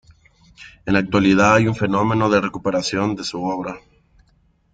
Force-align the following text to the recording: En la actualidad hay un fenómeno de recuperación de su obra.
En 0.87 0.93
la 0.93 0.99
actualidad 0.99 1.53
hay 1.53 1.67
un 1.67 1.75
fenómeno 1.75 2.27
de 2.27 2.41
recuperación 2.41 3.15
de 3.15 3.23
su 3.23 3.39
obra. 3.45 3.77